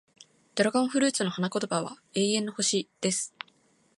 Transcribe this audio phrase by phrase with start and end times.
[0.55, 3.35] ドラゴンフルーツの花言葉は、永遠の星、です。